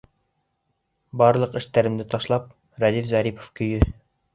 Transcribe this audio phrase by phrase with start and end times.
[1.23, 2.51] Барлыҡ эштәремде ташлап,
[2.87, 3.91] Рәдиф Зарипов көйө.